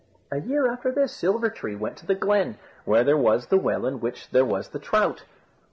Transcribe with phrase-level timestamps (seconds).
[0.31, 3.85] A year after this Silver tree went to the glen, where there was the well
[3.85, 5.25] in which there was the trout.